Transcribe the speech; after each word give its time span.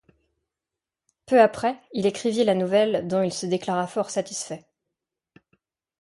Peu 1.27 1.39
après, 1.39 1.79
il 1.93 2.07
écrivit 2.07 2.43
la 2.43 2.55
nouvelle 2.55 3.05
dont 3.07 3.21
il 3.21 3.31
se 3.31 3.45
déclara 3.45 3.85
fort 3.85 4.09
satisfait. 4.09 4.65